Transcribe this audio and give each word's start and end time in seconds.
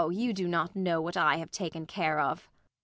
]Oh, 0.03 0.09
you 0.09 0.33
do 0.33 0.47
not 0.47 0.75
know 0.75 0.99
what 0.99 1.15
I 1.15 1.35
have 1.37 1.51
taken 1.51 1.85
care 1.85 2.19
of! 2.19 2.49